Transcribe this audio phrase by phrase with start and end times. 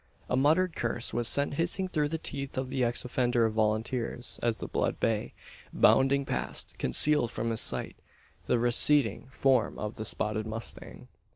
[0.31, 4.39] A muttered curse was sent hissing through the teeth of the ex officer of volunteers,
[4.41, 5.35] as the blood bay,
[5.73, 7.97] bounding past, concealed from his sight
[8.47, 11.07] the receding form of the spotted mustang.